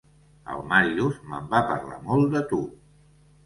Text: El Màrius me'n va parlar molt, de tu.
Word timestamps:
El 0.53 0.63
Màrius 0.71 1.21
me'n 1.33 1.47
va 1.53 1.61
parlar 1.69 2.03
molt, 2.11 2.33
de 2.35 2.45
tu. 2.55 2.65